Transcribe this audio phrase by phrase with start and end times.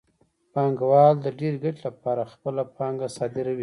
[0.53, 3.59] پانګوال د ډېرې ګټې لپاره خپله پانګه صادروي